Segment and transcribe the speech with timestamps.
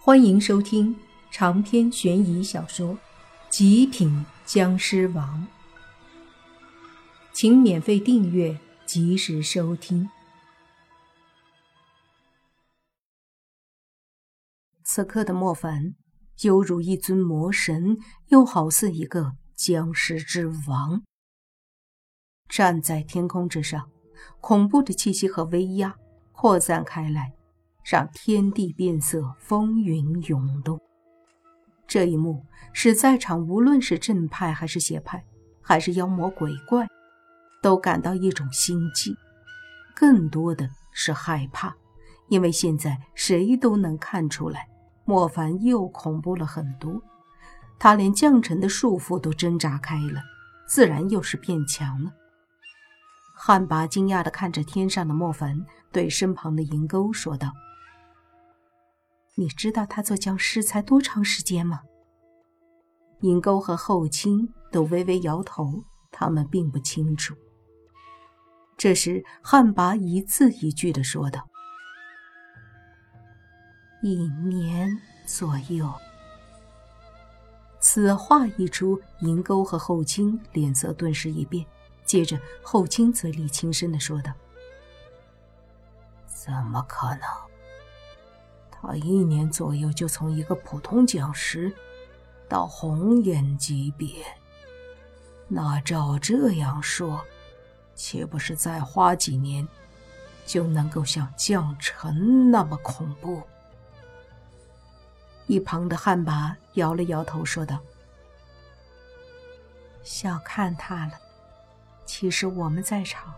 [0.00, 0.96] 欢迎收听
[1.30, 2.94] 长篇悬疑小说
[3.50, 5.42] 《极品僵尸王》，
[7.32, 10.08] 请免费订阅，及时收听。
[14.84, 15.96] 此刻的莫凡，
[16.42, 21.02] 犹如一尊魔神，又好似一个僵尸之王，
[22.48, 23.90] 站在天空之上，
[24.40, 25.96] 恐怖的气息和威压
[26.32, 27.37] 扩散开来。
[27.90, 30.78] 让天地变色，风云涌动。
[31.86, 35.24] 这一幕使在场无论是正派还是邪派，
[35.62, 36.86] 还是妖魔鬼怪，
[37.62, 39.16] 都感到一种心悸，
[39.96, 41.74] 更多的是害怕，
[42.28, 44.68] 因为现在谁都能看出来，
[45.06, 47.00] 莫凡又恐怖了很多。
[47.78, 50.20] 他连将臣的束缚都挣扎开了，
[50.66, 52.12] 自然又是变强了。
[53.34, 57.50] 汉魃惊讶地看着天上的莫凡，对身旁的银钩说道。
[59.38, 61.82] 你知道他做僵尸才多长时间吗？
[63.20, 67.36] 银钩和后卿都微微摇头，他们并不清楚。
[68.76, 71.48] 这时，汉魃一字一句的说道
[74.02, 75.88] ：“一年左右。”
[77.78, 81.64] 此话一出，银钩和后卿脸色顿时一变。
[82.04, 84.32] 接着，后卿嘴里轻声的说道
[86.26, 87.20] ：“怎么可能？”
[88.80, 91.72] 他一年左右就从一个普通僵尸
[92.48, 94.24] 到红眼级别，
[95.48, 97.20] 那照这样说，
[97.94, 99.66] 岂不是再花几年
[100.46, 103.42] 就能够像将臣那么恐怖？
[105.48, 107.80] 一旁的汉魃摇了摇头，说道
[110.04, 111.12] ：“小看他了。
[112.06, 113.34] 其实我们在场，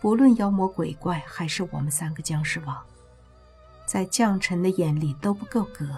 [0.00, 2.84] 不论妖魔鬼怪，还是我们三个僵尸王。”
[3.88, 5.96] 在将臣的眼里都不够格，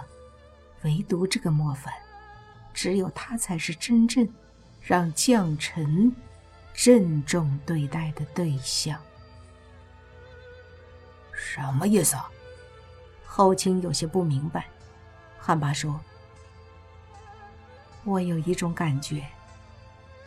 [0.85, 1.93] 唯独这个莫凡，
[2.73, 4.29] 只有他才是真正
[4.81, 6.15] 让将臣
[6.73, 8.97] 郑重对待的对象。
[11.35, 12.15] 什么意思？
[12.15, 12.31] 啊？
[13.27, 14.69] 后卿有些不明白。
[15.37, 15.99] 汉魃说
[18.07, 19.27] ：“我有一种感觉，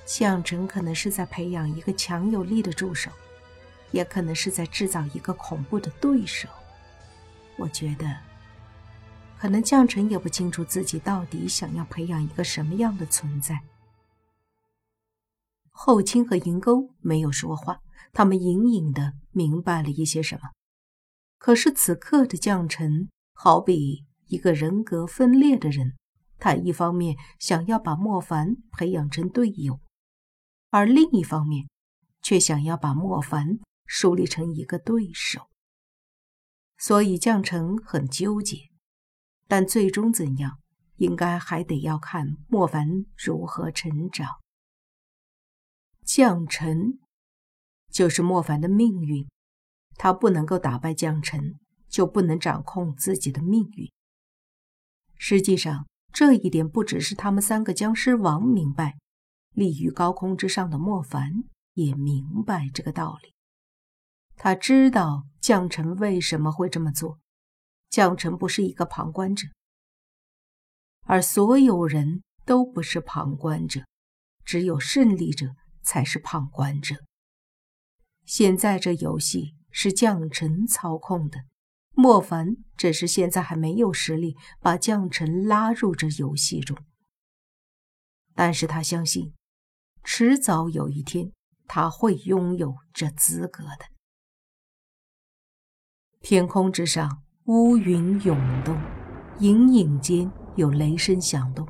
[0.06, 3.10] 将臣可能是在培养一个强有力的助手，
[3.92, 6.50] 也可能是在制造一个恐怖的对手。”
[7.58, 8.18] 我觉得，
[9.38, 13.62] 可能将臣也不清楚自己到底想要培养一个什么样的存在。
[15.70, 17.80] 后清和银钩没有说话，
[18.12, 20.50] 他们隐隐的明白了一些什么。
[21.38, 25.96] 可是此刻的将臣好比一个人格分裂的人，
[26.40, 29.80] 他一方面想要把莫凡培养成队友，
[30.70, 31.68] 而另一方面
[32.22, 35.50] 却想要把莫凡树立成一个对手。
[36.84, 38.70] 所以将臣很纠结，
[39.48, 40.60] 但最终怎样，
[40.98, 44.28] 应该还得要看莫凡如何成长。
[46.04, 47.00] 将臣
[47.90, 49.26] 就是莫凡的命运，
[49.96, 51.58] 他不能够打败将臣，
[51.88, 53.90] 就不能掌控自己的命运。
[55.16, 58.98] 实际上，这一点不只是他们三个僵尸王明白，
[59.54, 61.46] 立于高空之上的莫凡
[61.76, 63.34] 也明白这个道理。
[64.36, 67.20] 他知道将臣为什么会这么做，
[67.90, 69.48] 将臣不是一个旁观者，
[71.06, 73.86] 而所有人都不是旁观者，
[74.44, 76.96] 只有胜利者才是旁观者。
[78.26, 81.46] 现在这游戏是将臣操控的，
[81.92, 86.78] 莫凡只是现在还没有实力把将臣拉入这游戏中，
[88.34, 89.34] 但是他相信，
[90.04, 91.32] 迟早有一天
[91.68, 93.93] 他会拥有这资格的。
[96.24, 98.82] 天空之上，乌云涌动，
[99.40, 101.68] 隐隐间有雷声响动，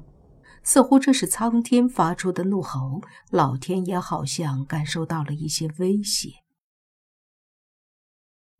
[0.61, 3.01] 似乎这是苍天发出的怒吼。
[3.31, 6.29] 老天爷好像感受到了一些威胁。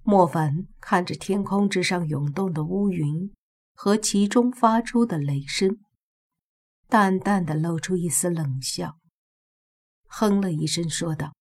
[0.02, 3.32] 莫凡看着天空之上涌动的乌云
[3.76, 5.78] 和其中发出的雷声，
[6.88, 8.98] 淡淡的露出一丝冷笑，
[10.08, 11.34] 哼了一声，说道。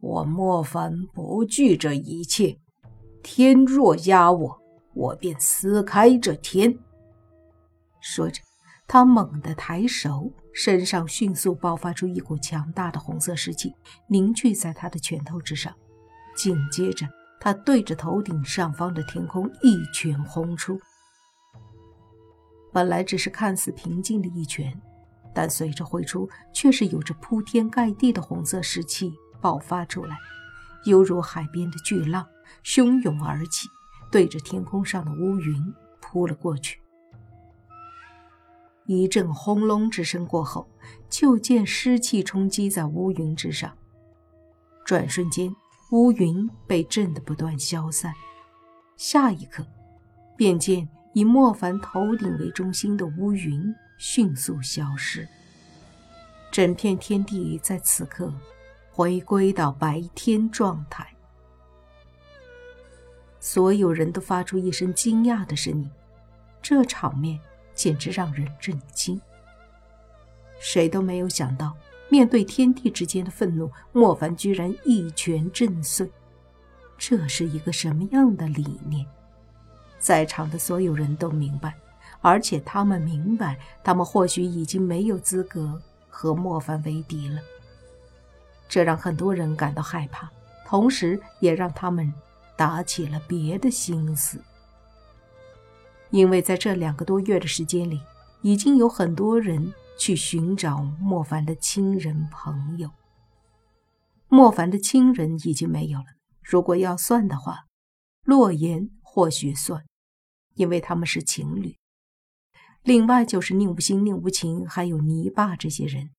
[0.00, 2.58] 我莫凡不惧这一切，
[3.22, 4.60] 天若压我，
[4.94, 6.78] 我便撕开这天。
[8.00, 8.40] 说着，
[8.86, 13.74] 他猛地抬手，身上迅速爆发出一股强大的红色湿气，
[14.06, 15.74] 凝聚在他的拳头之上。
[16.36, 17.08] 紧接着，
[17.40, 20.78] 他对着头顶上方的天空一拳轰出。
[22.72, 24.78] 本来只是看似平静的一拳，
[25.34, 29.12] 但随着挥出，却是有着铺天盖地的红色湿气。
[29.46, 30.18] 爆发出来，
[30.86, 32.26] 犹如海边的巨浪
[32.64, 33.68] 汹涌而起，
[34.10, 36.80] 对着天空上的乌云扑了过去。
[38.86, 40.68] 一阵轰隆之声过后，
[41.08, 43.72] 就见湿气冲击在乌云之上。
[44.84, 45.54] 转瞬间，
[45.92, 48.12] 乌云被震得不断消散。
[48.96, 49.64] 下一刻，
[50.36, 55.28] 便见以莫凡头顶为中心的乌云迅速消失，
[56.50, 58.34] 整片天地在此刻
[58.96, 61.06] 回归到白天状态。
[63.38, 65.90] 所有人都发出一声惊讶的声音，
[66.62, 67.38] 这场面。
[67.74, 69.20] 简直让人震惊。
[70.58, 71.76] 谁都没有想到，
[72.08, 76.10] 面对天地之间的愤怒，莫凡居然一拳震碎。
[76.96, 79.06] 这是一个什么样的理念？
[79.98, 81.74] 在场的所有人都明白，
[82.22, 85.78] 而且他们明白，他们或许已经没有资格
[86.08, 87.38] 和莫凡为敌了。
[88.68, 90.30] 这让很多人感到害怕，
[90.66, 92.12] 同时也让他们
[92.56, 94.42] 打起了别的心思。
[96.10, 98.00] 因为在这两个多月的时间里，
[98.42, 102.90] 已经有很多人去寻找莫凡的亲人朋友。
[104.28, 106.06] 莫凡的亲人已经没有了。
[106.42, 107.66] 如果要算的话，
[108.22, 109.84] 洛言或许算，
[110.54, 111.76] 因为他们是情侣。
[112.82, 116.10] 另外就是宁无心、宁无情，还有泥巴这些人。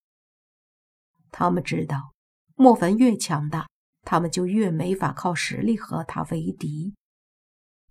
[1.32, 2.14] 他们知道，
[2.58, 3.70] 莫凡越强大，
[4.02, 6.94] 他们就越没法靠实力和他为敌。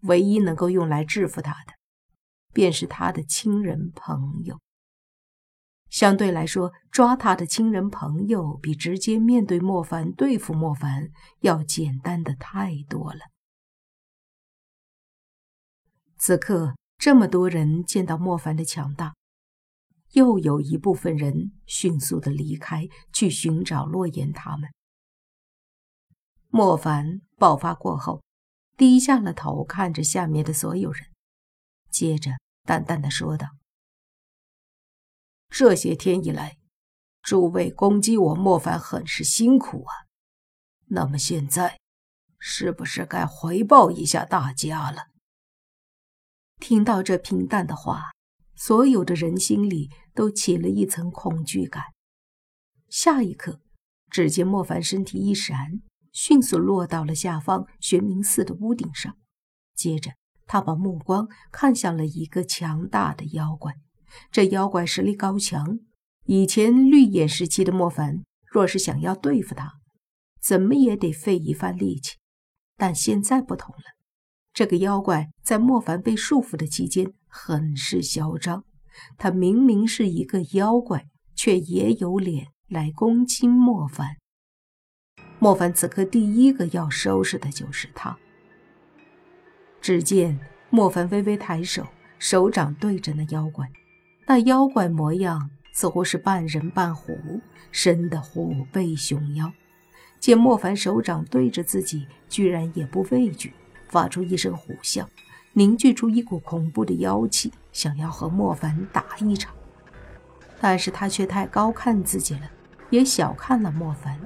[0.03, 1.73] 唯一能够用来制服他的。
[2.53, 4.59] 便是他的亲人朋友。
[5.91, 11.11] 相对来说，抓他的亲人朋友比直接面对莫凡对付莫凡
[11.41, 13.21] 要简单的太多了。
[16.17, 19.15] 此刻，这么多人见到莫凡的强大，
[20.17, 24.73] 又有一部分人迅速的离开，去寻找洛言他们。
[26.49, 28.23] 莫凡爆发过后，
[28.79, 31.07] 低下了头，看着下面的所有人，
[31.91, 32.31] 接着。
[32.65, 33.47] 淡淡的说道
[35.51, 36.57] ：“这些天以来，
[37.23, 39.95] 诸位攻击我莫凡很是辛苦啊。
[40.87, 41.79] 那么现在，
[42.41, 45.11] 是不是该回报一下大家了？”
[46.59, 48.11] 听到这平淡的话，
[48.57, 51.85] 所有的人心里都起了一层恐惧感。
[52.89, 53.61] 下一刻，
[54.11, 55.81] 只见莫凡身体一闪，
[56.13, 59.17] 迅速落到了下方玄冥寺的屋顶上，
[59.75, 60.13] 接着。
[60.49, 63.75] 他把目光看向了一个强大的妖怪，
[64.31, 65.81] 这妖怪实力高强。
[66.27, 69.81] 以前绿眼时期的莫凡，若是想要对付他，
[70.41, 72.17] 怎么也得费一番力气。
[72.77, 73.83] 但现在不同了，
[74.53, 78.65] 这个妖怪在莫凡被束缚的期间很是嚣张。
[79.19, 81.05] 他明明是一个妖怪，
[81.35, 84.17] 却也有脸来攻击莫凡。
[85.39, 88.17] 莫凡此刻第一个要收拾的就是他。
[89.83, 90.41] 只见
[90.71, 91.87] 莫凡微微抬手，
[92.19, 93.71] 手掌对着那妖怪，
[94.27, 99.53] 那妖怪模样似乎是半人半虎，生的虎背熊腰。
[100.19, 103.53] 见莫凡手掌对着自己，居然也不畏惧，
[103.89, 105.07] 发出一声虎啸，
[105.59, 109.55] 凝聚出一股恐怖的妖气，想要和莫凡打一场。
[110.61, 112.43] 但是他却太高看自己了，
[112.91, 114.21] 也小看了莫凡。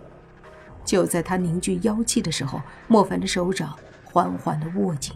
[0.85, 5.15] 就在他凝聚妖气的时候，莫凡的手掌缓缓地握紧。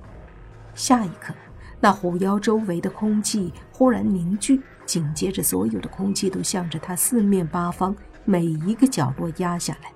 [0.72, 1.34] 下一刻，
[1.80, 7.92] 那虎妖周围的空气忽然凝聚，紧接着，所有的空气都向着他四面八方
[8.24, 9.90] 每一个角落压下来。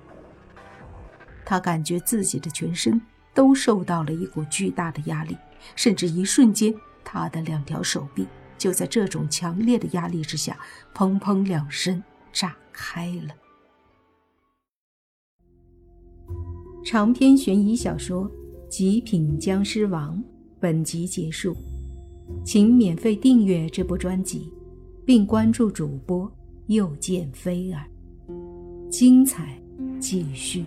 [1.45, 3.01] 他感觉自己的全身
[3.33, 5.37] 都受到了一股巨大的压力，
[5.75, 6.73] 甚至一瞬间，
[7.03, 10.57] 他的两条手臂就在这种强烈的压力之下，
[10.93, 13.35] 砰砰两声炸开了。
[16.83, 18.25] 长篇悬疑小说
[18.67, 20.17] 《极品僵尸王》。
[20.61, 21.55] 本集结束，
[22.43, 24.51] 请免费订阅这部专辑，
[25.05, 26.29] 并关注主播
[26.67, 27.87] 又见菲儿，
[28.89, 29.57] 精彩
[30.01, 30.65] 继续。